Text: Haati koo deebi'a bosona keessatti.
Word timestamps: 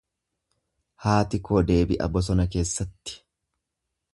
Haati 1.03 1.39
koo 1.49 1.61
deebi'a 1.67 2.09
bosona 2.17 2.47
keessatti. 2.57 3.19